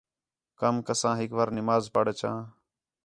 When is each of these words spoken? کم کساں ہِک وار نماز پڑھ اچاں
کم 0.59 0.75
کساں 0.87 1.15
ہِک 1.19 1.31
وار 1.37 1.49
نماز 1.57 1.83
پڑھ 1.95 2.09
اچاں 2.11 2.37